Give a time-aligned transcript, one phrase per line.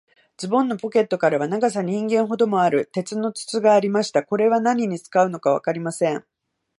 [0.35, 4.23] ズボンのポケットからは、長さ人間ほどもある、鉄の筒がありました。
[4.23, 6.25] これは何に使うのかわかりません。